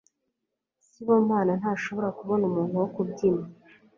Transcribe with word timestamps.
Sibomana 0.87 1.51
ntashobora 1.59 2.09
kubona 2.19 2.43
umuntu 2.49 2.73
wo 2.81 2.87
kubyinana. 2.93 3.49